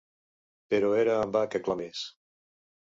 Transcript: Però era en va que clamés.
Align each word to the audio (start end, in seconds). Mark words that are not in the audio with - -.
Però 0.73 0.89
era 1.03 1.19
en 1.27 1.37
va 1.37 1.45
que 1.53 1.63
clamés. 1.69 2.05